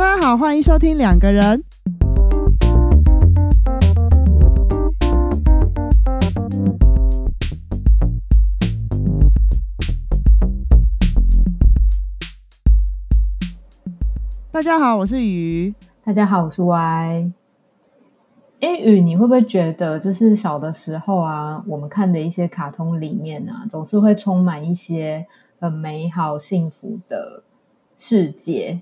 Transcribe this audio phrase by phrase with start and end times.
[0.00, 1.62] 大家好，欢迎收听两个人。
[14.50, 15.74] 大家好，我是雨。
[16.02, 17.32] 大家好，我是 Y。
[18.60, 25.26] 哎，雨，你会不会觉得，就是小的时候啊，我们看的一些卡通里面啊，总是会充满一些
[25.58, 27.44] 很美好、幸福的
[27.98, 28.80] 世界，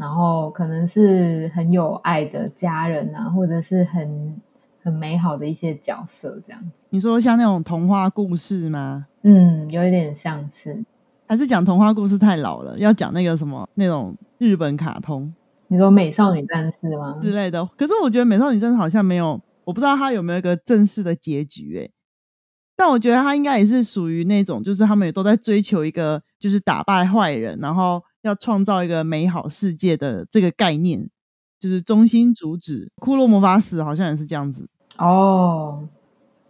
[0.00, 4.40] 然后可能是很有爱的家人啊，或者是很
[4.82, 6.70] 很美好的一些角色，这样子。
[6.88, 9.06] 你说像那种童话故事吗？
[9.22, 10.82] 嗯，有一点像是。
[11.28, 15.32] 还是讲童话故事太老了，要讲那个什么那种日本卡通。
[15.68, 17.18] 你说美少女战士吗？
[17.20, 17.64] 之类的。
[17.76, 21.92] 可是我觉得美少女战士好像没有，我不知道它有没有一个正式的结局诶。
[22.74, 31.08] 但我觉得它应该也是属于那种，就是他们也都在追求一个，就是打败坏人，然后要创造一个美好世界的这个概念，
[31.58, 32.90] 就是中心主旨。
[32.96, 35.88] 骷髅魔法使好像也是这样子哦，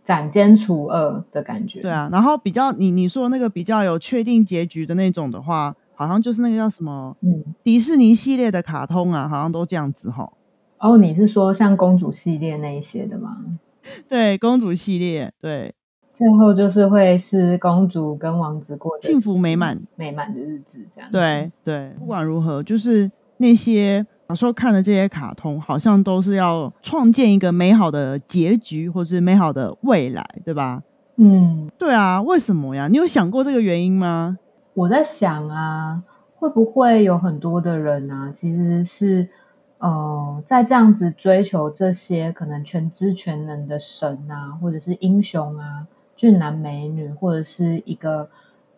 [0.05, 1.81] 斩奸除恶的感觉。
[1.83, 5.77] 对啊，然后比较你你说那个比较有确定结局的那种的话。
[6.01, 10.33] 好像就是那个叫什么，嗯，迪士尼系列的卡通啊，好像都这样子哈。
[10.79, 13.37] 哦，你是说像公主系列那一些的吗？
[14.09, 15.75] 对，公主系列，对，
[16.21, 21.11] 最后就是会是公主跟王子过幸福美满美满的日子，这样。
[21.11, 30.83] 对对，不管如何，就是那些小时候看的这些卡通，好像都是要创建一个美好的结局，或是美好的未来，对吧？
[31.17, 32.87] 嗯，对啊，为什么呀？
[32.89, 34.37] 你有想过这个原因吗？
[34.75, 36.03] 我在想啊，
[36.37, 39.27] 会不会有很多的人啊，其实是
[39.79, 45.87] 呃，在这样子追求这些可能全知全能的神啊，或者是英雄啊、
[46.21, 48.29] 俊男美女，或者是一个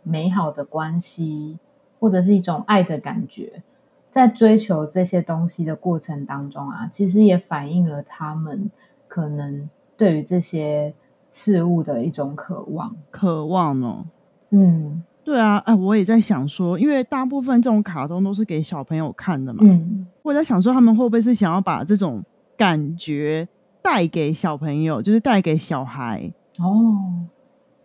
[0.04, 1.58] 美好的关系，
[1.98, 3.64] 或者是一种爱的感觉，
[4.12, 8.70] 在追求这些东西的过程当中啊，其实也反映了他们
[9.08, 10.94] 可能对于这些
[11.32, 14.04] 事物的一种渴望，渴望哦，
[14.50, 15.02] 嗯。
[15.24, 19.62] 对啊，哎，我也在想说，因为大部分这种卡通都是给小朋友看的嘛。
[19.64, 22.22] 嗯，我在想说，他们会不会是想要把这种
[22.56, 23.48] 感觉
[23.82, 27.26] 带给小朋友，就是带给小孩哦，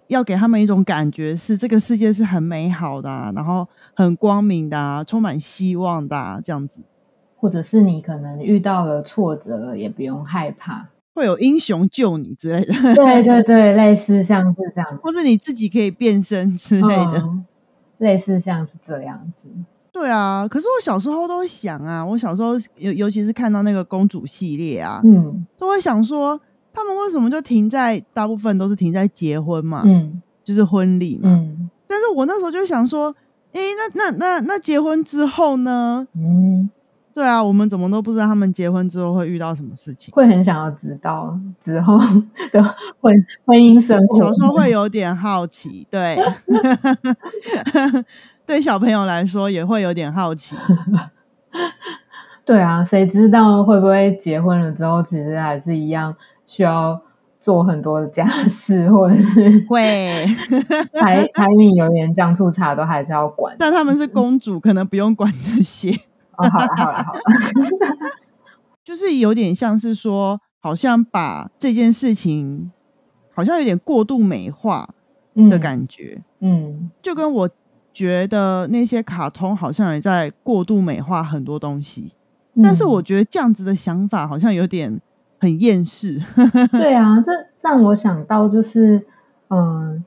[0.08, 6.74] 要给他们一种感觉，是这个世界是很美好的，然后很光明的，充满希望的这样子。
[7.40, 10.90] 或者是你可能遇到了挫折，也不用害怕。
[11.14, 17.24] 会有英雄救你之类的，对对对，类似像是这样，或是你自己可以变身之类的，
[17.98, 19.50] 类似像是这样子。
[19.92, 26.40] 对啊，可是我小时候都会想啊，我小时候尤尤其是看到那个公主系列啊，嗯，都会想说，
[26.78, 33.16] 他们为什么就停在大部分都是停在结婚嘛，嗯，就是婚礼嘛，嗯，但是我那时候就想说，
[33.52, 33.60] 哎，
[33.96, 36.08] 那那那那结婚之后呢？
[36.14, 36.70] 嗯。
[37.14, 41.98] 对啊，我们怎么都不知道他们结婚之后会遇到什么事情，会很想要知道之后
[42.52, 42.62] 的
[43.02, 43.12] 婚
[43.44, 44.20] 婚姻生活。
[44.20, 46.16] 有时候会有点好奇，对，
[48.46, 50.56] 对小朋友来说也会有点好奇。
[52.46, 56.16] 对啊，谁知道会不会结婚了之后，其实还是一样
[56.48, 57.00] 需要
[57.40, 60.26] 做很多的家事，或者是会。
[61.00, 63.56] 柴柴米油盐酱醋茶都还是要管。
[63.60, 65.92] 但他们是公主，可能不用管这些。
[66.38, 67.20] 哦，好了好了好了，
[68.84, 72.72] 就是有点像是说，好像把这件事情，
[73.34, 74.90] 好像有点过度美化
[75.50, 77.50] 的感觉，嗯，就跟我
[77.92, 82.14] 觉得那些卡通好像也在过度美化很多东西，
[82.62, 85.02] 但是我觉得这样子的想法好像有点
[85.40, 86.22] 很厌世。
[86.72, 87.32] 对啊，这
[87.62, 89.06] 让我想到就是，
[89.50, 90.04] 嗯，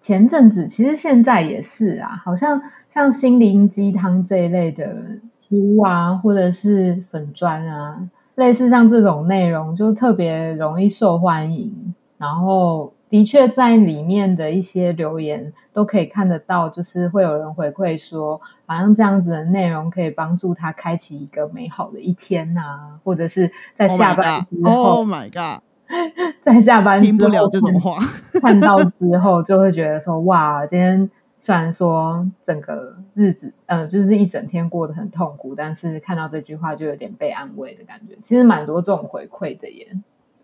[0.00, 5.18] 前阵子其实现在也是啊，好像像心灵鸡汤这一类的。
[5.46, 8.00] 书啊，或者是粉砖啊，
[8.36, 11.94] 类似像这种内容，就特别容易受欢迎。
[12.16, 25.62] 然后，的确在里面的一些留言都可以看得到，就是会有人回馈说，好像这样子的内容可以帮助他开启一个美好的一天呐，或者是在下班之后，Oh my god，
[26.42, 27.98] 在下班听不了这种话，
[28.42, 31.08] 看到之后就会觉得说，哇，今天。
[31.38, 38.16] 虽然说整个日子，呃，就是一整天过得很痛苦，但是看到这句话就有点被安慰的感觉。
[38.22, 39.88] 其实蛮多这种回馈的耶，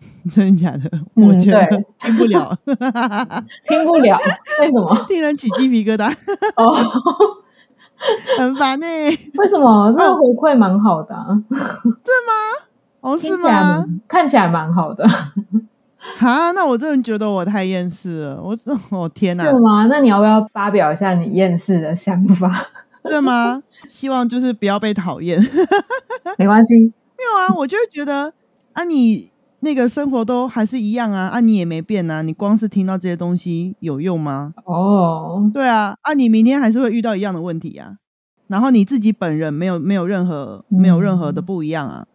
[0.31, 0.91] 真的假的？
[1.14, 1.67] 我觉得
[2.00, 2.56] 听不了，
[3.69, 4.19] 听不了，
[4.61, 5.06] 为什么？
[5.08, 6.12] 令人起鸡皮疙瘩
[6.56, 6.75] 哦，
[8.38, 8.87] 很烦呢。
[8.87, 9.93] 为什么？
[9.93, 11.14] 这个回馈蛮好的，
[11.50, 12.67] 是吗？
[13.00, 13.85] 哦，是吗？
[14.08, 15.06] 看起来蛮好的。
[16.19, 18.43] 啊，那我真的觉得我太厌世了。
[18.43, 18.56] 我，
[18.91, 19.44] 我天哪！
[19.44, 19.87] 是吗？
[19.91, 22.50] 那你要不要发表一下你厌世的想法？
[23.05, 23.62] 对吗？
[23.88, 25.41] 希望就是不要被讨厌，
[26.37, 26.75] 没关系。
[26.76, 28.32] 没有啊，我就会觉得
[28.75, 29.31] 啊，你
[29.61, 34.55] 那个生活都还是一样啊，啊，你也没变啊，你光是听到这些东西有用吗？
[34.65, 37.97] 哦，对啊，啊，你明天还是会遇到一样的问题啊，
[38.49, 42.07] 然后你自己本人没有没有任何没有任何的不一样啊，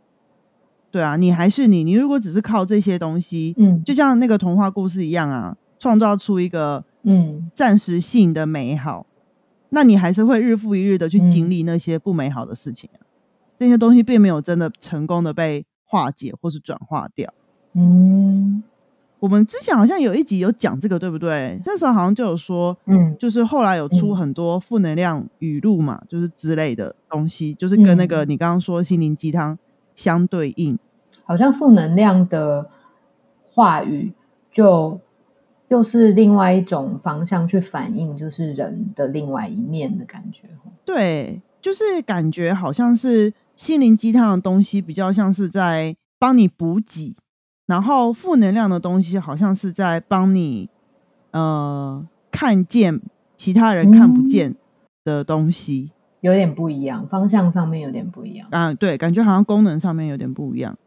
[0.91, 7.51] 对啊，你还是你，你如果只是靠这些东西，嗯，就像那个童话故事一样啊，创造出一个嗯。
[7.53, 9.05] 暂时性的美好。
[9.69, 13.03] 那你还是会日复一日的去经历那些不美好的事情啊，
[13.59, 17.33] 这些东西并没有真的成功的被化解或是转化掉。
[17.73, 18.63] 嗯，
[19.19, 21.59] 我们之前好像有一集有讲这个，对不对？
[21.65, 29.57] 那时候好像就有说，嗯，就是后来有出很多负能量语录嘛，就是之类的东西，就是跟那个你刚刚说心灵鸡汤
[29.95, 30.77] 相对应，
[31.23, 32.69] 好像负能量的
[33.49, 34.13] 话语
[34.51, 34.99] 就。
[35.67, 40.47] 又是另外一种方向去反映，就是人的另外一面的感觉。
[40.85, 47.15] 对，就是感觉好像是心灵鸡汤的东西，比较像是在帮你补给；
[47.65, 50.69] 然后负能量的东西，好像是在帮你
[51.31, 53.01] 呃看见
[53.37, 54.55] 其他人看不见
[55.03, 55.91] 的东西，
[56.21, 58.47] 有点不一样，方向上面有点不一样。
[58.51, 60.77] 啊，对，感觉好像功能上面有点不一样。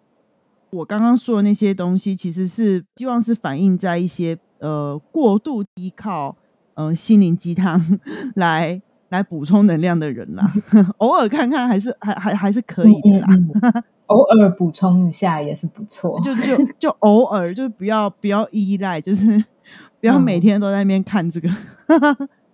[0.71, 4.39] 我刚刚说的那些东西，其实是希望是反映在一些。
[4.61, 6.37] 呃，过度依靠
[6.75, 7.81] 呃心灵鸡汤
[8.35, 10.53] 来来补充能量的人啦，
[10.99, 13.29] 偶尔看看还是还还还是可以的啦，
[14.07, 19.45] 偶尔补充一下也是不错，就就就偶尔就不要不要依赖，就是
[20.01, 21.49] 不要每天都在那边看这个。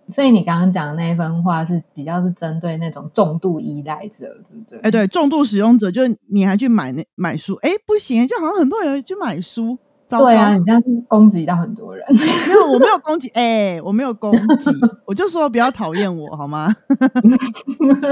[0.07, 4.79] 所以你刚刚讲的那一番话是比较是针对那种重度依赖者，对不对？
[4.81, 9.79] 哎，对，重度使用者，就你还去买那买书，哎，不行，就好像很多人去买书。
[10.07, 12.05] 对啊，你这样攻击到很多人。
[12.47, 14.69] 没有，我没有攻击， 哎，我没有攻击，
[15.05, 16.75] 我就说不要讨厌我好吗？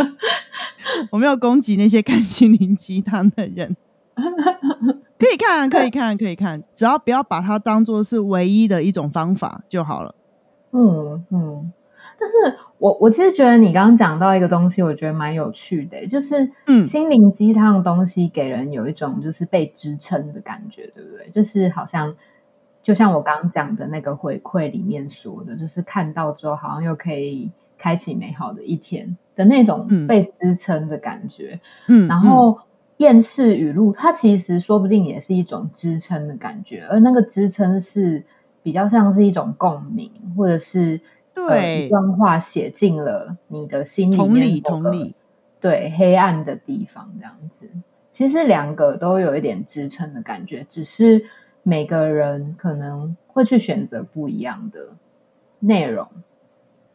[1.12, 3.75] 我没有攻击那些看心灵鸡汤的人。
[4.16, 10.16] 可以看，可以看，可以看，只要不要把它当做是唯一的一种方法就好了。
[10.72, 11.72] 嗯嗯。
[12.23, 21.29] 但是我我其实觉得你刚刚讲到一个东西，我觉得蛮有趣的，就是嗯，心灵鸡汤的东西给人有一种就是被支撑的感觉，对不对？
[21.31, 22.15] 就是好像
[22.81, 31.59] 就像我刚刚讲的那个回馈里面说的，就是看到之后好像又可以开启美好的一天的那种被支撑的感觉。
[31.89, 32.57] 嗯，然后
[32.97, 38.23] 厌世语录，它其实说不定也是一种支撑的感觉，而那个支撑是
[38.61, 41.01] 比较像是一种共鸣，或者是。
[41.35, 45.15] 对，一段话写进了你的心里面，同理，同理，
[45.59, 47.68] 对，黑暗的地方这样子，
[48.12, 51.25] 其实两个都有一点支撑的感觉，只是
[51.63, 54.95] 每个人可能会去选择不一样的
[55.59, 56.07] 内容，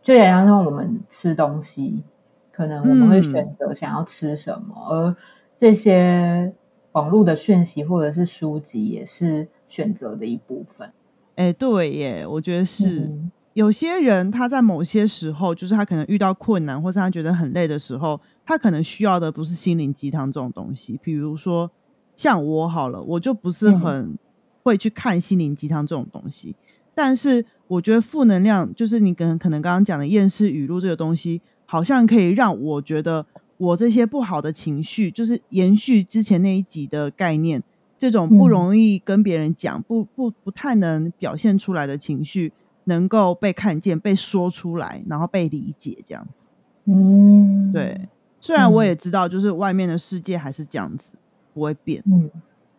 [0.02, 2.04] 就也像说我们吃东西，
[2.52, 5.16] 可能我们会选择想要吃什么，而
[5.56, 6.52] 这些
[6.92, 10.92] 网络的讯息或者是书籍也是选择的一部分。
[11.34, 13.20] 哎，对耶，我觉得是。
[13.58, 20.96] 有些人他在某些时候，就是他可能遇到困难，或是他觉得很累的时候，他可能需要的不是心灵鸡汤这种东西。
[21.02, 21.68] 比如说
[22.14, 24.16] 像我好了，我就不是很
[24.62, 26.54] 会去看心灵鸡汤这种东西。
[26.94, 33.26] 但是我觉得负能量，就是你可能可能刚刚讲的厌世语录这个东西，好像可以让我觉得
[33.56, 37.64] 我这些不好的情绪，就是延续之前那一集的概念，
[37.98, 42.52] 这种不容易跟别人讲、不不不太能表现出来的情绪。
[42.88, 46.42] 能够被看见、被说出来，然后被理解，这样子。
[46.86, 48.08] 嗯，对。
[48.40, 51.16] 虽然我也知道，就是外面的世界还是这样子，
[51.52, 52.02] 不会变。
[52.06, 52.30] 嗯，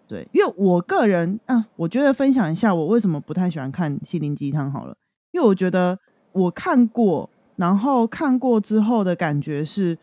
[0.08, 0.28] 对。
[0.32, 4.96] 因为我个人啊，我觉得分享一下我为什么不太喜欢看心灵鸡汤好了。
[5.32, 6.00] 因为我觉得
[6.32, 9.98] 我看过，然后看过之后的感觉是，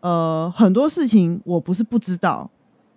[0.00, 2.50] 呃，很多事情我不是不知道。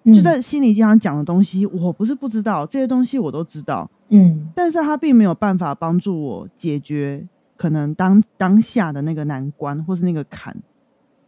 [0.06, 3.92] 就在心理经常讲的东西，我不是不知道这些东西，我都知道。
[4.10, 10.56] 嗯，但是他并没有办法帮助我解决可能当当下的那个难关或是那个坎。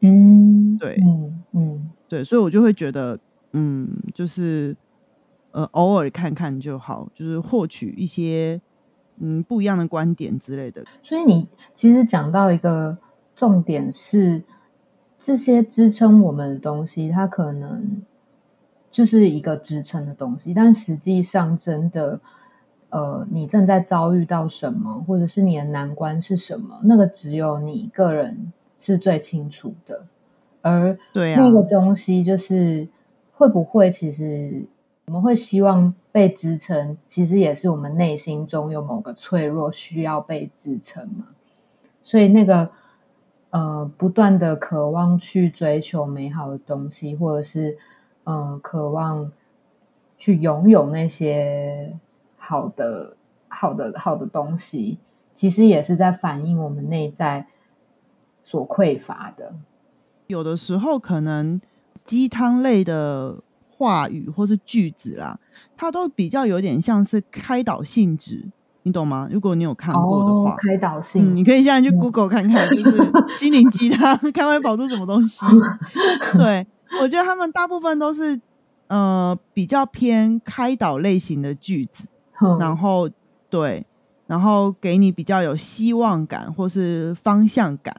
[0.02, 3.20] 嗯，对，嗯嗯，对，所以我就会觉得，
[3.54, 4.76] 嗯，就是
[5.52, 8.62] 呃，偶尔看看就好，就是获取一些
[9.18, 10.84] 嗯不一样的观点之类的。
[11.04, 12.98] 所以你其实讲到一个
[13.36, 14.44] 重点是，
[15.18, 18.02] 这些支撑我们的东西，它可能。
[18.92, 22.20] 就是一个支撑的东西，但实际上真的，
[22.90, 30.06] 呃，你正在遭遇到什么，或者是你的难关是什么，那个只有你个人是最清楚的。
[30.62, 32.88] 而对那个东西，就是
[33.34, 34.68] 会不会，其实
[35.06, 41.28] 我们会希望被支撑，其实也是我们内心中有某个脆弱需要被支撑嘛。
[42.04, 42.72] 所以那个
[43.52, 47.78] 呃不断的渴望去追求美好的东西，或者是
[48.24, 49.32] 呃渴望
[50.18, 51.96] 去拥有那些
[52.40, 53.18] 好的、
[53.48, 54.98] 好的、好的东西，
[55.36, 57.46] 其实也是在反映我们内在
[58.44, 59.54] 所匮乏的。
[60.28, 61.62] 有的时候可能
[62.06, 63.38] 鸡汤类的
[63.70, 65.40] 话语或是句子啦，
[65.78, 68.50] 它都比较有点像是开导性质，
[68.84, 69.28] 你懂吗？
[69.32, 75.46] 如果你有看过的话，开导性，你可以现在去 Google 看看，就是心灵鸡汤 看会跑出什么东西。
[76.38, 76.68] 对
[77.02, 78.40] 我觉得他们大部分都是
[78.88, 82.08] 呃比较偏开导类型的句子，
[82.60, 83.10] 然后
[83.50, 83.86] 对，
[84.28, 87.96] 然后给你比较有希望感或是方向感。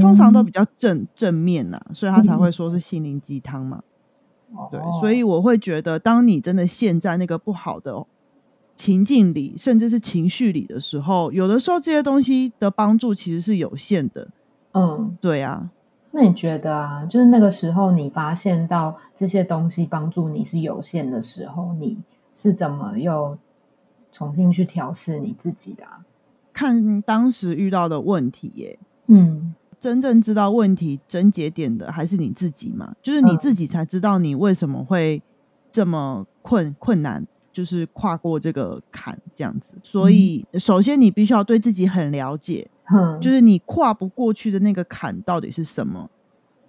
[0.00, 3.82] 通常都比较正正面呐，所以他才会说是心灵鸡汤嘛。
[4.70, 8.06] 对，所以我会觉得，当你真的陷在那个不好的
[8.76, 14.28] 情境里，甚至是情绪里的时候，有的时候这些东西的帮助其实是有限的。
[14.72, 15.70] 嗯，对啊。
[16.12, 21.98] 那你觉得啊，就是那个时候你发现到这些东西帮助你是有限的时候，你
[22.34, 23.36] 是怎么又
[24.14, 25.84] 重新去调试你自己的？
[26.54, 28.78] 看当时遇到的问题耶。
[29.08, 29.54] 嗯。
[29.80, 32.94] 真正知道问题症结点的还是你自己嘛？
[33.02, 35.22] 就是你自己才知道你为什么会
[35.70, 39.74] 这么困困难，就是跨过这个坎这样子。
[39.82, 42.66] 所以首先你必须要对自己很了解，
[43.20, 46.08] 就是你跨不过去的那个坎到底是什么。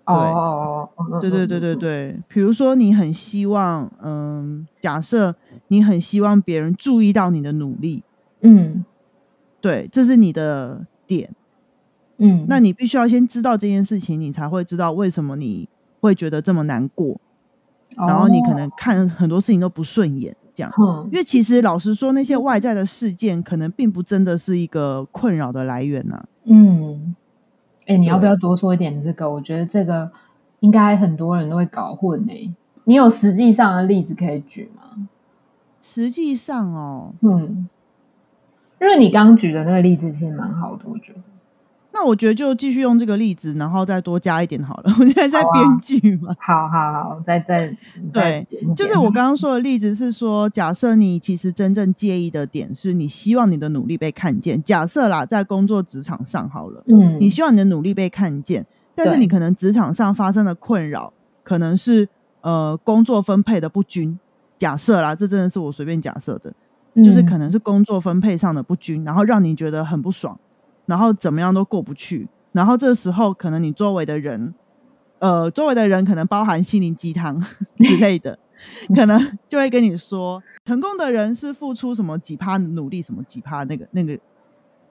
[0.05, 0.89] 哦，
[1.21, 2.19] 对对对对对。
[2.27, 5.35] 比如说你很希望，嗯，假设
[5.67, 8.03] 你很希望别人注意到你的努力，
[8.41, 8.85] 嗯，
[9.61, 11.29] 对，这是你的点。
[12.17, 15.67] 嗯，那你必须要先知道这件事情，你才会知道为什么你
[15.99, 17.19] 会觉得这么难过，
[17.97, 20.71] 然后你可能看很多事情都不顺眼，这样。
[20.79, 26.23] 嗯，因为其实老实说，那些外在的事件可能并不真的是一个困扰的来源呐。
[26.45, 27.15] 嗯，
[27.85, 29.29] 哎，你要不要多说一点这个？
[29.29, 30.11] 我觉得这个
[30.59, 32.53] 应该很多人都会搞混诶。
[32.85, 35.07] 你有实际上的例子可以举吗？
[35.81, 37.69] 实际上哦，嗯，
[38.81, 41.19] 因为你刚举的那个例子其实蛮好的，我觉得。
[41.97, 44.93] 那我觉得就继续用这个例子，然后再多加一点好了。
[44.99, 46.35] 我现在在编剧嘛。
[46.37, 47.73] 好好好，再再
[48.11, 54.61] 对，就是我刚刚 说的例子是说，假设你其实真正介意的点是你希望你的努力被看见。
[54.61, 62.09] 假设啦，在工作职场上好了，嗯，你希望你的努力被看见，但是你可能职场上发生的困扰，可能是
[62.41, 64.19] 呃工作分配的不均。
[64.57, 66.53] 假设啦，这真的是我随便假设的，
[67.01, 70.37] 就是可能是工作分配上的不均，然后让你觉得很不爽。
[70.85, 74.53] 然后怎么样都过不去，然后这时候可能你周围的人，
[75.19, 77.43] 呃，周围的人可能包含心灵鸡汤
[77.79, 78.37] 之类的，
[78.95, 84.17] 可能就会跟你说，成功的人是付出什么几趴努力，什么几趴那个那个，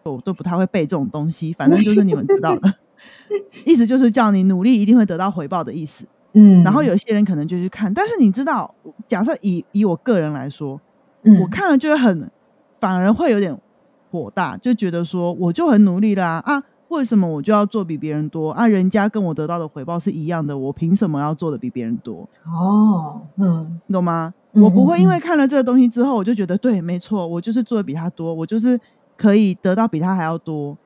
[0.02, 2.74] 我都不太会背这种东西，反正就是你们知道的，
[3.64, 6.04] 意思就是叫你努力一定会得到回报的意思。
[6.36, 8.74] 嗯，然后有些人可能就去看，但是你知道，
[9.06, 10.80] 假设以以我个人来说，
[11.40, 12.28] 我看了就会很，
[12.80, 13.56] 反而会有点。
[14.14, 18.68] 火大就觉得说我就很努力啦啊，为什么我就要做比别人多啊？
[18.68, 22.28] 人家跟我得到的回报是一样的，我凭什么要做的比别人多？
[22.46, 24.32] 哦，嗯，你懂吗？
[24.52, 28.80] 我不会因为看了这个东西之后，我就觉得对，没错，我就是做的比他多，我就是
[29.16, 30.78] 可以得到比他还要多。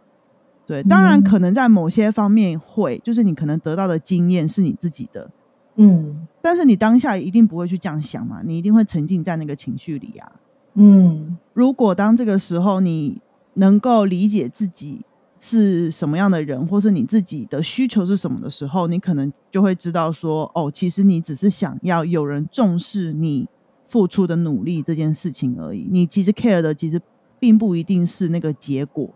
[0.65, 5.31] 对，当然可能在某些方面会，就是你可能得到的经验是你自己的，
[5.77, 10.33] 嗯，但是你当下一定不会去这样想嘛，你一定会沉浸在那个情绪里啊。
[10.75, 13.21] 嗯，如果当这个时候你
[13.55, 15.05] 能够理解自己
[15.41, 23.49] 是什么样的人，或是你自己的需求是什么的时候，你可能就会知道说，哦，其实你只是想要有人重视你
[23.89, 25.89] 付出的努力这件事情而已。
[25.91, 27.01] 你其实 care 的其实
[27.41, 29.11] 并不一定是那个结果。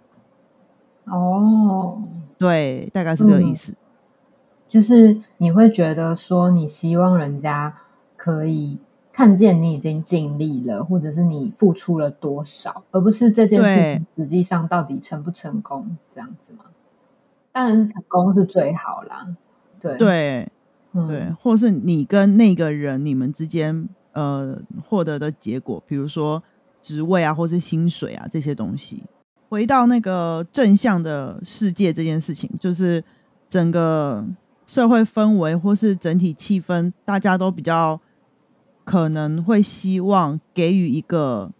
[1.05, 2.03] 哦，
[2.39, 3.75] 对，大概是这个意思。
[4.67, 7.77] 就是你会觉得说，你希望人家
[8.17, 8.79] 可以。
[9.13, 16.65] 看见你已经尽力了，或者是你付出了多少，而不是这件事情实际上到底成不成功这样子吗？
[17.53, 19.37] 当然是成功是最好啦。
[19.79, 20.49] 对对
[20.95, 26.43] 对，或是你跟那个人你们之间呃获得的结果，比如说
[26.81, 29.03] 职位啊，或是薪水啊这些东西。
[29.51, 33.05] 回到那个正向的世界这件事情，就是
[33.51, 34.25] 整个
[34.65, 38.01] 社会氛围或是整体气氛，大家都比较。
[38.85, 41.53] 可能会希望给予一个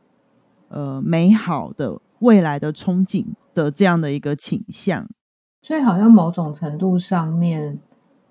[0.69, 3.25] 呃美好的未来的憧憬
[3.55, 5.09] 的这样的一个倾向，
[5.63, 7.79] 所以好像某种程度上面，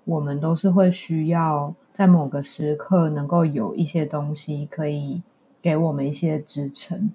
[0.04, 5.22] 我们都是会需要在某个时刻能够有一些东西可以
[5.60, 7.10] 给我们一些支撑，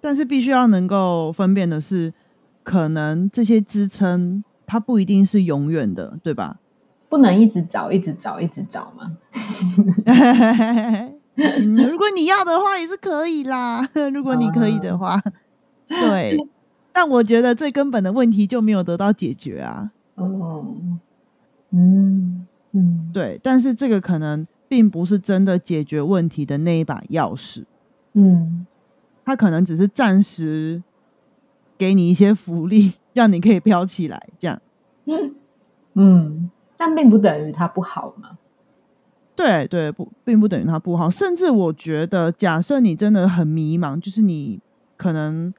[0.00, 2.14] 但是必须要能够分辨的是，
[2.62, 6.58] 可能这些支撑它不一定是永远的，对吧？
[7.08, 8.92] 不能一直找，一直找，一直找
[11.38, 11.84] 吗？
[11.90, 13.88] 如果你要的话，也是可以啦。
[14.12, 15.22] 如果你可以的话，
[15.88, 16.36] 对。
[16.92, 19.92] 但我觉得最根本的问题就没有得到解决啊。
[20.16, 20.66] 哦，
[21.70, 23.38] 嗯嗯，对。
[23.42, 27.64] 但是这个可能并不是真的解决问题的那一把钥匙。
[28.14, 28.66] 嗯，
[29.24, 30.82] 它可能只是暂时
[31.76, 34.60] 给你一些福利， 让你可以飘起来，这样。
[35.04, 35.34] 嗯
[35.94, 36.50] 嗯。
[36.76, 38.38] 但并不等于它不好嘛？
[39.38, 41.08] 对对，不，并不等于它不好。
[41.08, 44.58] 甚至我觉得，假设你真的很迷茫，就是你
[44.96, 45.54] 可能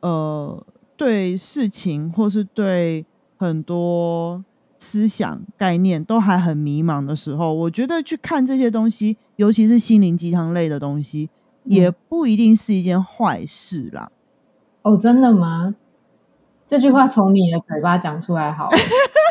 [0.00, 0.62] 呃
[0.94, 3.06] 对事情或是对
[3.38, 4.44] 很多
[4.76, 11.30] 思想概念都还很迷茫的时候，我觉得去看这些东西，尤其是心灵鸡汤类的东西，
[11.64, 14.12] 也不一定是一件坏事啦。
[14.82, 15.74] 哦，真的吗？
[16.68, 18.68] 这句话从你的嘴巴讲出来好。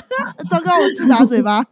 [0.50, 1.66] 糟糕，我自打嘴巴，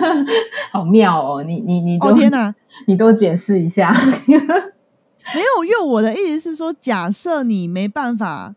[0.72, 1.42] 好妙哦！
[1.42, 2.54] 你你你，哦天哪，
[2.86, 3.92] 你多解释一下。
[4.26, 8.54] 没有，因为我的意思是说，假设你没办法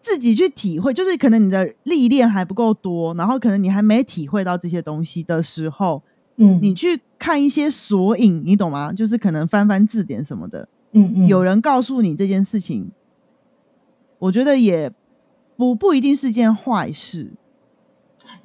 [0.00, 6.02] 自己去体会，就是可能你的历练还不够多，然后可能你还没体会到这些东西的时候，
[6.36, 8.92] 嗯，你去看一些索引，你懂吗？
[8.92, 12.90] 就是可能翻翻字典什么的，嗯嗯，有人告诉你这件事情，
[14.18, 14.92] 我觉得也
[15.56, 17.32] 不不一定是件坏事。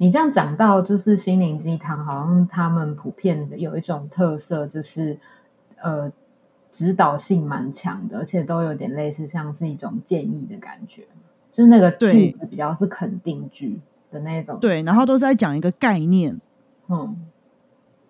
[0.02, 5.16] 你这样讲到就是心灵鸡汤，好像他们普遍的有一种特色，就是
[5.80, 6.10] 呃
[6.72, 11.06] 指导性蛮强的，而且都有点类似像是一种建议的感觉，
[11.52, 13.78] 就是那个句子比较是肯定句
[14.10, 14.58] 的那种。
[14.58, 16.40] 对，然后都是在讲一个概念。
[16.88, 17.16] 嗯，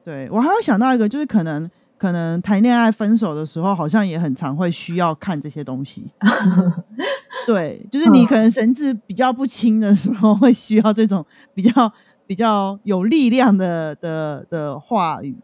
[0.03, 1.71] 对我还有想到一个，就是可能。
[1.99, 6.13] 可能谈恋爱分手的时候，好像也很常会需要看这些东西。
[7.47, 11.93] 对，就是你可能神志比较不清的时候，会需要这种比较
[12.27, 15.37] 比较有力量的的的话语，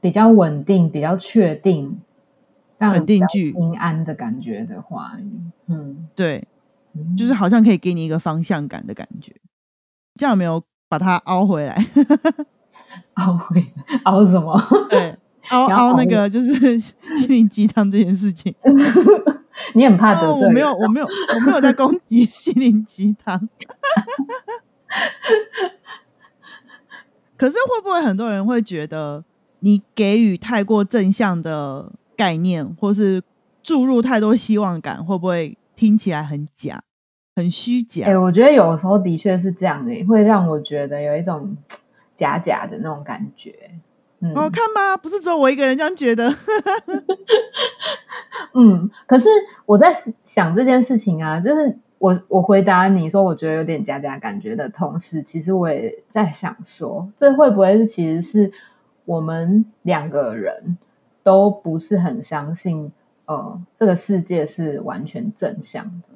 [0.00, 1.98] 比较稳定、比较确定、
[2.78, 5.30] 肯定句、平安的感觉的话语。
[5.66, 6.46] 嗯，对，
[7.16, 9.32] 就是好像可以给你一个方向感的感觉。
[10.16, 11.86] 这样没有把它凹回来？
[13.14, 13.72] 凹回
[14.04, 14.60] 凹什么？
[14.90, 15.16] 对。
[15.50, 18.54] 凹凹那个就是 心灵鸡汤这件事情，
[19.74, 20.46] 你很怕得罪？
[20.46, 23.48] 我没有，我没有，我没有在攻击 心灵鸡汤。
[27.36, 29.24] 可是会不会很多人会觉得
[29.60, 33.22] 你给予太过正向的概念，或是
[33.62, 36.82] 注入太多希望感，会不会听起来很假、
[37.34, 38.06] 很虚假？
[38.06, 41.56] 哎，我觉得有时候的确是这样的，会让我觉得有一种
[42.14, 43.52] 假假的那种感觉。
[44.34, 46.34] 哦，看吧，不是只有我一个人这样觉得。
[48.54, 49.28] 嗯，可是
[49.66, 58.52] 我在想这件事情啊，就是我我回答你说我觉得有点假假感觉的同时，其实我也在想说，这会不会是其实是
[59.04, 60.78] 我们两个人
[61.22, 62.92] 都不是很相信，
[63.26, 66.08] 呃，这个世界是完全正向的。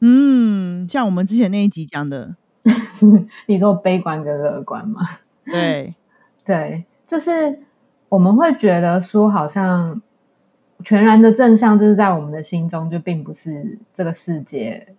[0.00, 2.36] 嗯，像我们之前那一集讲的，
[3.46, 5.02] 你说悲观跟乐观吗？
[5.44, 5.94] 对
[6.44, 6.84] 对。
[7.10, 7.58] 就是
[8.08, 10.00] 我们会觉得说，好像
[10.84, 14.94] 全然的正向，就是在我们的心中就并不是这个世界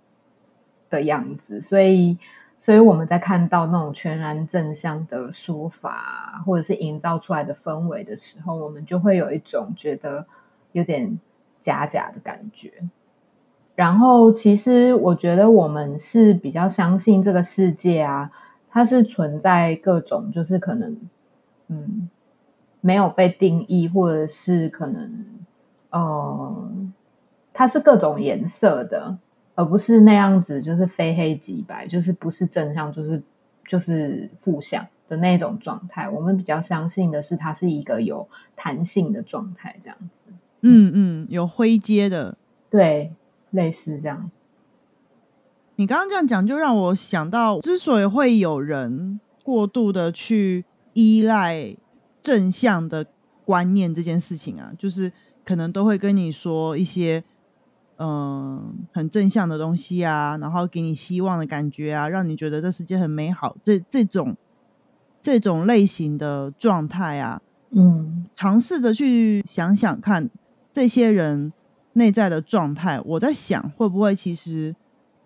[0.90, 1.62] 的样子。
[1.62, 2.20] 所以，
[2.60, 10.28] 所以我们在看到那种全然正向的说法，或者是营造出来的氛围的时候，我们就会有一种觉得
[10.74, 11.18] 有点
[11.62, 12.74] 假假的感觉。
[13.74, 18.30] 然后，其实我觉得我们是比较相信这个世界啊，
[18.70, 20.98] 它是存在各种，就是可能。
[21.74, 22.10] 嗯，
[22.82, 25.26] 没有被定义，或者是可能，
[25.90, 26.70] 呃，
[27.54, 29.18] 它是各种颜色的，
[29.56, 33.24] 而不是那样子，就是非黑即白，就是不是正向，就是
[33.66, 36.10] 就是负向的那种状态。
[36.10, 40.34] 我们比较相信的是，它是一个有弹性的状态，这样子。
[40.60, 42.38] 嗯嗯，有灰阶的，
[42.70, 43.14] 对，
[43.52, 44.30] 类似这样。
[45.78, 50.66] 你刚刚这样讲，就让我想到，之所以会有人过度的去。
[50.94, 51.76] 依赖
[52.22, 53.06] 正向的
[53.46, 55.12] 观念这件事情啊，就是
[55.44, 57.24] 可能都会跟你说一些
[57.98, 63.58] 嗯很正向的东西啊，然后给你希望的感觉啊，让你觉得这世界很美好。
[63.64, 64.38] 这这种
[65.22, 70.30] 这种类型的状态啊，嗯，尝试着去想想看
[70.72, 71.52] 这些人
[71.94, 73.02] 内在的状态。
[73.04, 74.76] 我在想，会不会其实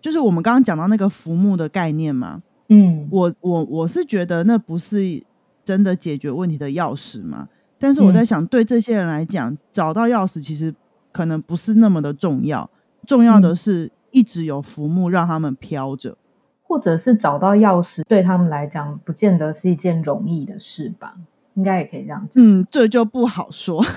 [0.00, 2.42] 就是我们刚刚讲到那个浮木的概念嘛？
[2.68, 5.22] 嗯，我我我是觉得那不是。
[5.66, 7.48] 真的解决问题的钥匙吗？
[7.76, 10.72] 但是我在想，对这些人来讲，找到钥匙其实
[11.10, 12.70] 可能不是那么的重要。
[13.04, 16.16] 重要的是一直有浮木让他们飘着。
[16.62, 21.16] 或者是找到钥匙，对他们来讲，不见得是一件容易的事吧？
[21.54, 22.44] 应该也可以这样讲。
[22.44, 23.84] 嗯，这就不好说。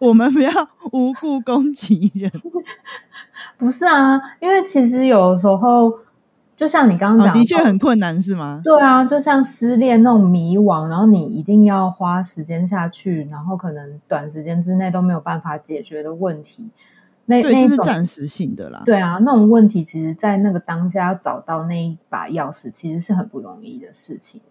[0.00, 0.50] 我们不要
[0.92, 2.30] 无故攻击人。
[3.56, 5.92] 不是啊，因为其实有时候，
[6.60, 8.60] 就像你刚刚讲，的确很困难，是吗？
[8.62, 16.68] 对啊，就像失恋那种迷惘，然后你一定要花时间下去，然后可能短时间之内都没有办法解决的问题。
[17.24, 18.82] 那那是暂时性的啦。
[18.84, 24.42] 对啊，那种问题，其实，在那个当下要找到那一把钥匙，其实是很不容易的事情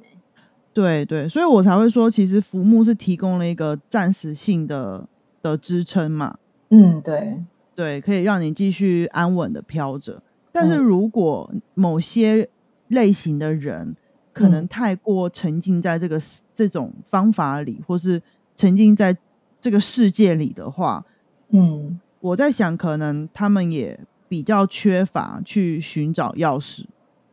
[0.73, 5.07] 对对，所以我才会说，其实浮木是提供了一个暂时性的
[5.43, 6.37] 的支撑嘛。
[6.71, 7.43] 嗯，对
[7.75, 10.23] 对，可以让你继续安稳的飘着。
[10.51, 12.49] 但是如果某些
[12.87, 13.95] 类型的人
[14.33, 16.19] 可能太过沉浸在这个
[16.53, 18.21] 这种方法里，或是
[18.55, 19.17] 沉浸在
[19.61, 21.05] 这个世界里的话，
[21.49, 21.99] 嗯。
[22.21, 26.83] 我在想，可能他们也比较缺乏去寻找钥匙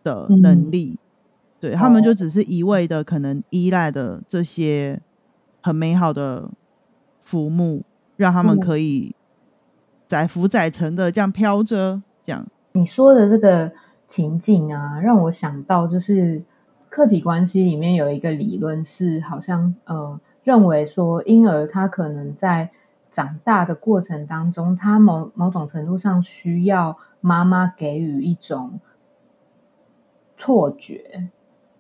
[0.05, 0.97] 的能力，
[1.59, 5.03] 对他们就只是一味的可能依赖的这些
[5.61, 6.49] 很美好的
[7.25, 7.83] 浮木，
[8.17, 9.17] 让他们可以
[10.07, 12.01] 载浮载沉的这样飘着。
[12.23, 13.73] 这样你说的这个
[14.07, 16.45] 情境啊，让我想到就是
[16.89, 22.71] 客体关系里面有一个理论是，好像呃认为说婴儿他可能在。
[23.09, 28.79] 长大的过程当中，他某某种程度上需要妈妈给予一种
[30.37, 31.31] 错觉，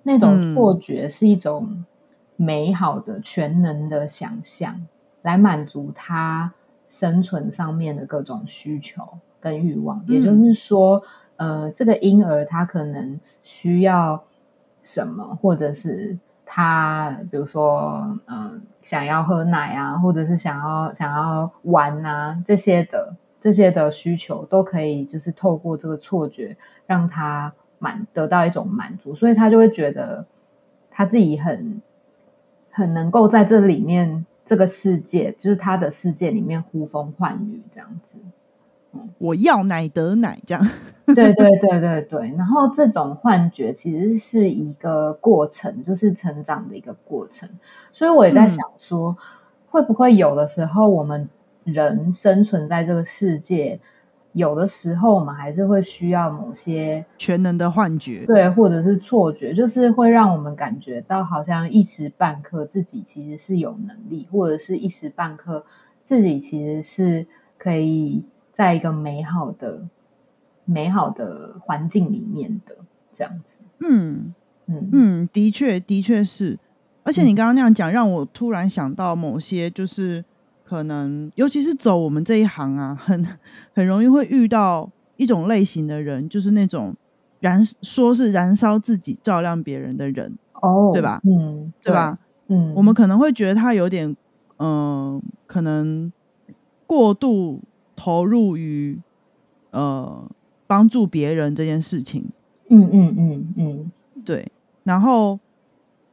[0.02, 1.84] 那种错觉是一种
[2.36, 4.86] 美好的全能的想象，
[5.20, 6.54] 来满足他
[6.88, 9.02] 生存上面的各种需求
[9.50, 10.02] 跟欲望。
[10.06, 11.02] 也就是说，
[11.36, 14.24] 呃，这个婴儿他可能需要
[14.82, 16.18] 什么，或者是。
[16.48, 26.56] 他比如说，嗯，想要喝奶啊，或者是想要想要玩啊，这些的这些的需求都可以，就是透过这个错觉
[26.86, 30.24] 让他满得到一种满足，所以他就会觉得
[30.88, 31.82] 他自己很
[32.70, 38.20] 很能够在这里面这个世界，就是他的世界里面呼风唤雨这样子。
[39.18, 40.68] 我要奶得奶，这样。
[41.06, 42.34] 对对对对对。
[42.36, 47.48] 然后这种幻觉其实是一个过程，就是成长的一个过程。
[47.92, 49.16] 所以我也在想说，
[49.68, 51.28] 会不会有的时候我们
[51.62, 53.78] 人生存在这个世界，
[54.32, 65.64] 有的时候我们还是会需要某些全能的幻觉，对，或者是错觉，就是会让我们感觉到好像一时半刻自己其实是有能力，或者是一时半刻
[66.02, 68.24] 自己其实是可以。
[68.56, 69.86] 在一个美好的、
[70.64, 72.78] 美好的环境里面的
[73.14, 76.58] 这样子，嗯嗯嗯，的确的确是。
[77.04, 80.24] 而且你刚刚那样讲，让我突然想到某些，就是
[80.64, 83.22] 可能，尤其是走我们这一行啊，很
[83.74, 86.96] 很容易会遇到一种类型的人，就是那种
[87.40, 91.20] 燃说是燃烧自己照亮别人的人，哦，对吧？
[91.24, 92.18] 嗯，对吧？
[92.48, 94.16] 嗯，我们可能会觉得他有点，
[94.58, 96.10] 嗯，可能
[96.86, 97.60] 过度。
[97.96, 98.98] 投入于
[99.70, 100.30] 呃
[100.66, 102.26] 帮助别人这件事情，
[102.68, 103.92] 嗯嗯嗯嗯，
[104.24, 104.52] 对，
[104.84, 105.40] 然后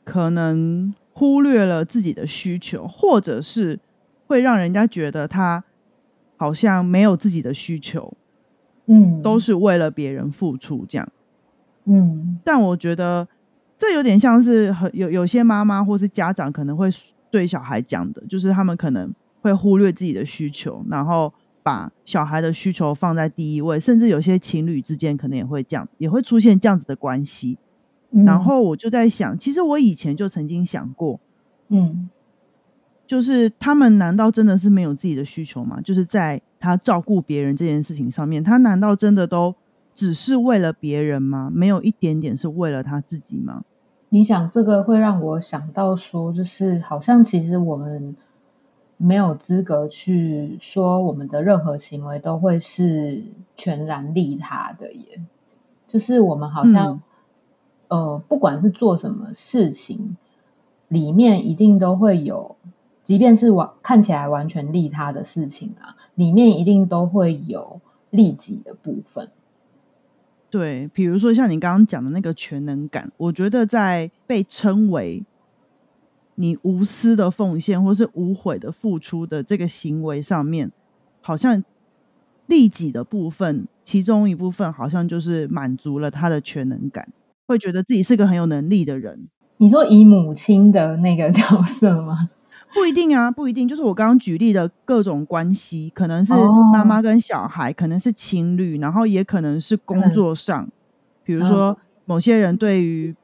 [0.04, 3.80] 可能忽略了自己的需求，或者是
[4.28, 5.64] 会让人家觉得他
[6.38, 8.14] 好像没有自己的需求，
[8.86, 11.10] 嗯，都是为了别人付出这样，
[11.86, 13.28] 嗯，但我觉得
[13.78, 16.90] 这有点像是很有有些妈妈或是家长可能会
[17.30, 21.34] 对小孩讲的，就是他们可能会忽略自己的需求，然后。
[21.64, 27.58] 把小孩的需求放在第一位，甚至有些情侣之间可能也会这样，也会出现这样子的关系。
[28.12, 31.20] 然后我就在想，其实我以前就曾经想过，
[31.70, 32.10] 嗯，
[33.08, 35.82] 就是他们难道真的是没有自己的需求吗？
[35.82, 39.56] 就是在他照顾别人这件事情上面，他难道真的都
[39.96, 41.50] 只是为了别人吗？
[41.52, 43.64] 没有一点点是为了他自己吗？
[44.10, 48.16] 你想这个会让我想到说，就是好像其实我们。
[49.06, 53.22] 没有资格去说我们的任何行为都会是
[53.54, 55.22] 全然利他的，耶。
[55.86, 57.02] 就是我们好像，
[57.90, 60.16] 呃，不管是做什么事情，
[60.88, 62.56] 里面一定都会有，
[63.04, 69.30] 即便是完看起来完全利他的事情啊，里面一定都会有利己的部分。
[70.50, 75.26] 对，比如说像你刚刚讲的那个全能感，我觉得在被称为。
[76.36, 80.72] 你无私的奉献，或是无悔的付出的这个行为上面，
[81.22, 81.64] 好像
[82.48, 87.10] 利己的部分，其中一部分好像就是满足了他的全能感，
[87.48, 89.28] 会觉得自己是个很有能力的人。
[89.58, 92.30] 你说以母亲的那个角色吗？
[92.74, 93.68] 不一定啊，不一定。
[93.68, 96.34] 就是我刚刚举例的各种关系，可能是
[96.74, 100.68] 妈妈跟小孩，可能是情侣，然后也可能是工作上，
[101.24, 103.16] 比如说某些人对于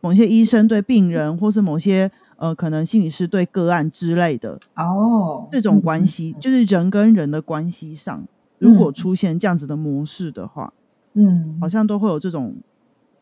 [0.00, 8.24] 某些医生对病人，或是某些呃可能心理师对个案之类的哦，这种关系，就是人跟人的关系上，
[8.58, 10.72] 如果出现这样子的模式的话，
[11.12, 12.54] 嗯，好像都会有这种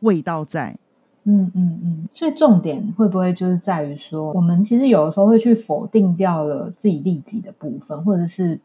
[0.01, 0.79] 味道在。
[1.29, 8.61] 嗯嗯嗯，所以重点会不会就是在于说，我们其实有的时候会去否定掉了自己利己的部分，或者是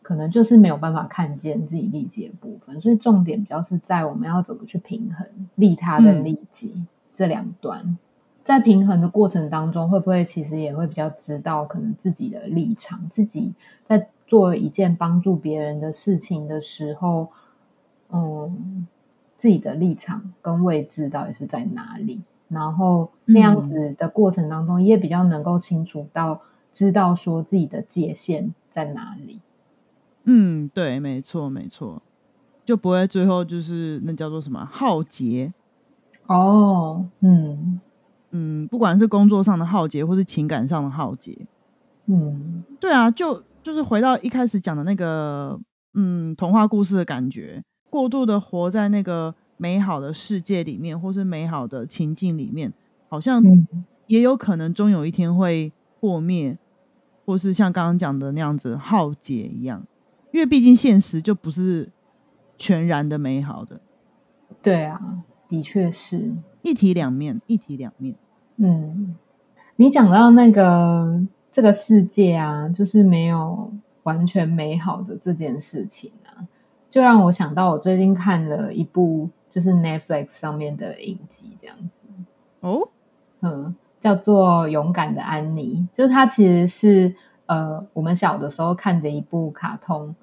[0.00, 6.72] 可能就是没有办法看见自己利己的部分，所以重点比较是在我们要怎么去平衡利他跟利己
[7.16, 7.98] 这两端，
[8.44, 13.54] 在平衡的过程当中，会不会其实也会比较知道可能自己的立场，自己
[13.86, 17.28] 在做一件帮助别人的事情的时候，
[18.10, 18.86] 嗯。
[19.38, 22.22] 自己的立场跟位置到底是在哪里？
[22.46, 26.40] 然后那样子的过程当中，也比较能够清楚到
[26.72, 29.40] 知道说自己的界限在哪里。
[30.22, 32.00] 嗯，对，没错，没错，
[32.64, 35.52] 就不会最后就是那叫做什么浩劫。
[36.28, 37.80] 哦，嗯
[38.32, 41.46] 嗯，不管是工作上的浩劫，或是情感上的浩劫。
[42.06, 45.60] 嗯，对啊，就就是回到一开始讲的那个
[45.94, 47.62] 嗯童话故事的感觉。
[47.88, 52.72] 过度的活在那个美好的世界里面，或是美好的情境里面，
[53.08, 53.42] 好像
[54.06, 56.58] 也有可能终有一天会破灭，
[57.26, 59.86] 或是像刚刚讲的那样子浩劫一样。
[60.32, 61.92] 因为毕竟现实就不是
[62.56, 63.78] 全然的美好的。
[64.62, 68.16] 对啊，的确是一体两面，一体两面。
[68.56, 69.16] 嗯，
[69.76, 73.72] 你讲到那个这个世界啊，就是没有
[74.04, 76.46] 完全美好的这件事情啊。
[76.90, 82.08] 就让我想到，我最近看了一部就是 Netflix 上面的影集，这样子
[82.60, 82.88] 哦，
[83.40, 87.14] 嗯，叫做《勇敢的安妮》，就是它其实是
[87.46, 90.14] 呃我们小的时候看的一部卡通，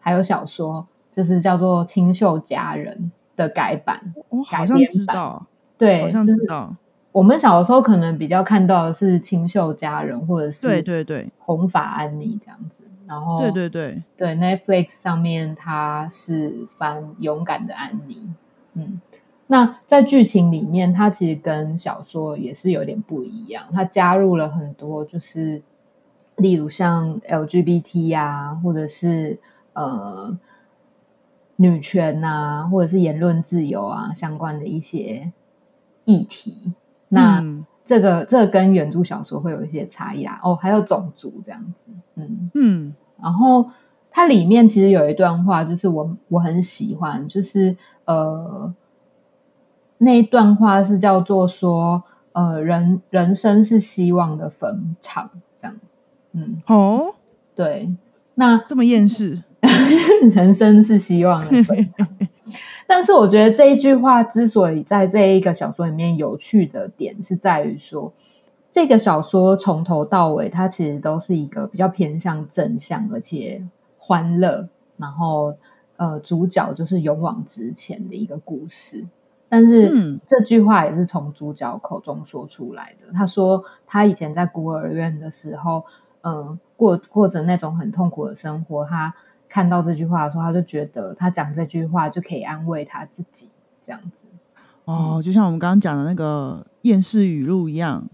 [0.00, 5.46] 还有小说，就是叫做《清秀佳人》的改版，我好像知道，
[5.78, 6.74] 对，好像知道。
[7.16, 12.84] 我们小的时候可能比较看到的是《清秀佳人》，或者是对对对，红发安妮这样子。
[13.06, 18.28] 然后，对对对对，Netflix 上面它是翻勇敢的安妮，
[18.74, 19.00] 嗯，
[19.46, 25.62] 那在剧情里面，它其实跟小说也是有点不一样，它加入了很多，就是
[26.36, 29.38] 例如像 LGBT 啊，或者是
[29.72, 30.38] 呃
[31.56, 35.32] 女权啊，或者是言论自由啊相关的一些
[36.04, 36.74] 议题。
[37.08, 37.44] 那
[37.84, 42.50] 这个这个跟原著小说会有一些差异啊，哦，还有种族这样子，嗯。
[42.54, 43.70] 嗯，然后
[44.10, 48.74] 它里面其实有一段话，就是我我很喜欢，就是呃
[49.98, 55.76] 那一段话是叫做说，呃人人生是希望的坟场，这样，
[56.32, 57.14] 嗯，哦，
[57.54, 57.94] 对，
[58.38, 59.42] 那这么厌世，
[60.34, 61.50] 人生是希望的。
[62.86, 68.12] 但是我觉得这一句话之所以在这一个小说里面有趣的点，是在于说，
[68.70, 73.66] 这个小说从头到尾，它其实都是一个比较偏向正向而且
[73.98, 74.68] 欢乐，
[74.98, 75.56] 然后
[75.96, 79.04] 呃，主角就是勇往直前的一个故事。
[79.48, 83.12] 但是这句话也是从主角口中说出来的。
[83.12, 85.84] 他说他以前在孤儿院的时候，
[86.26, 89.14] 嗯，过过着那种很痛苦的生活，他。
[89.48, 93.48] 看到这句话的时候，他就觉得他讲这句话就可以安慰他自己，
[93.86, 94.10] 这样子。
[94.84, 98.08] 哦，就像我们刚刚讲的那个厌世语录一样。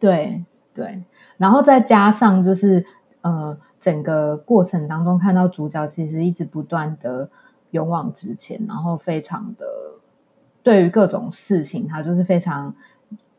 [0.00, 0.44] 对
[0.74, 1.04] 对，
[1.36, 2.84] 然后再加上就是
[3.20, 7.30] 呃，整个过程当中看到主角其实一直不断的
[7.70, 9.64] 勇往直前，然后非常的
[10.64, 12.74] 对于各种事情，他就是非常。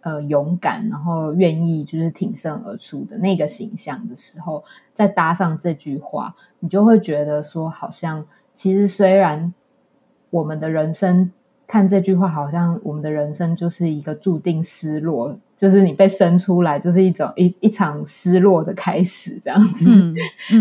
[0.04, 4.64] 呃，勇敢，然后愿意就是挺身而出的那个形象的时候，
[4.94, 9.54] 再搭上这句话，你就会觉得说，好像其实虽然
[10.30, 11.32] 我们的人生
[11.66, 20.14] 看这句话，好像我们的人生就是一个注定失落，就是你被生出来就是一种一一场失落的开始这样子。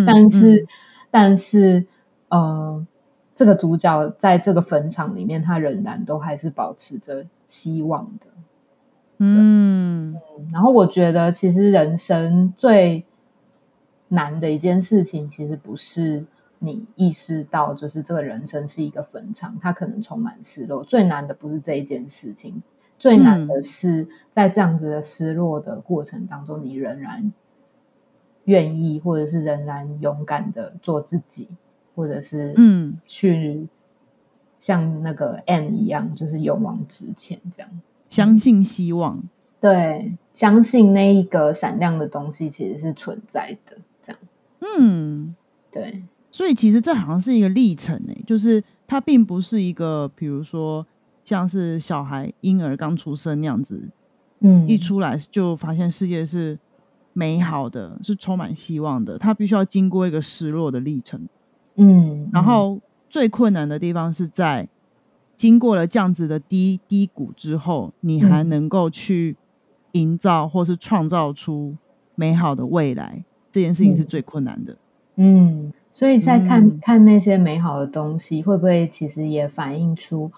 [0.07, 0.67] 但是，
[1.11, 1.85] 但是，
[2.29, 2.87] 呃，
[3.35, 8.27] 这个主角在这个坟场里面，他仍然都还是保持着希望的。
[9.25, 10.21] 嗯，
[10.53, 13.05] 然后我觉得，其实人生最
[14.09, 16.27] 难的一件事情，其实不是
[16.59, 20.83] 你意识到，就是这个人生是一个坟场，它可能充满失落。
[20.83, 22.61] 最难的不是这一件事情，
[22.99, 27.33] 最难的是在这样子的失落的过程当中，你仍然
[28.47, 31.49] 愿意，或者是仍然勇敢的做自己，
[31.95, 33.69] 或者是嗯，去
[34.59, 37.71] 像那个 N 一样，就是勇往直前这样。
[38.13, 39.23] 相信希望，
[39.59, 44.21] 对，相信那一个闪亮的东西其实是存在的，这样。
[44.61, 45.35] 嗯，
[45.71, 46.03] 对。
[46.31, 50.87] 所以其实这好像是一个历程诶，就是它并不是一个，比如说
[51.25, 53.89] 像是小孩婴儿刚出生那样子，
[54.41, 56.59] 嗯，一出来就发现世界是
[57.15, 59.17] 美好的，是充满希望的。
[59.17, 61.27] 他必须要经过一个失落的历程，
[61.77, 64.69] 嗯，然后最困难的地方是在
[65.43, 69.37] 经过了这样子的低低谷之后，你还能够去
[69.91, 71.75] 营造或是创造出
[72.15, 74.77] 美好的未来，这件事情是最困难的，
[75.17, 75.73] 嗯。
[75.91, 80.31] 所以在看看那些美好的东西，会不会其实也反映出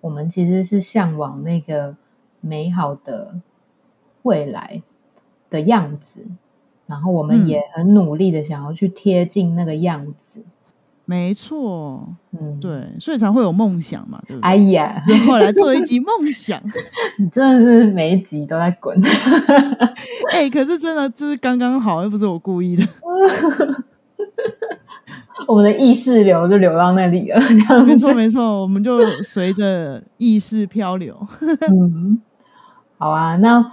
[0.00, 1.96] 我们其实是向往那个
[2.40, 3.40] 美好的
[4.22, 4.80] 未来
[5.50, 6.20] 的样子，
[6.86, 10.44] 然后我们也很努力的想要去贴近那个样子。
[11.12, 12.08] 没错，
[12.40, 14.48] 嗯，对，所以才会有梦想嘛，对不对？
[14.48, 16.58] 哎呀， 后来做一集梦想，
[17.18, 18.98] 你真的是每一集都在滚。
[20.32, 22.82] 哎，可是真的就是刚刚好，又不是我故意的。
[25.46, 27.40] 我们的意识流就流到那里了，
[27.84, 31.14] 没错没错，我们就随着意识漂流。
[31.68, 32.20] 嗯，
[32.96, 33.70] 好啊，那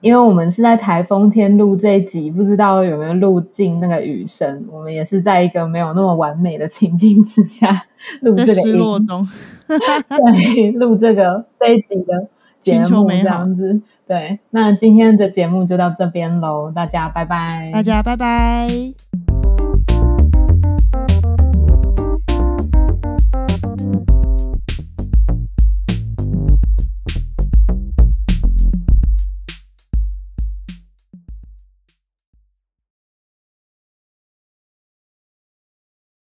[0.00, 4.64] 因为我们是在台风天录这一集，不知道有没有录进那个雨声。
[4.70, 7.86] 我们也是在一个没有那么完美的情境之下
[8.20, 9.26] 录这个失落中，
[9.66, 12.28] 对，录这个这一集的
[12.60, 13.80] 节目这样子。
[14.06, 19.37] 对，那今天的节目就到这边喽，大家拜拜，大家拜拜。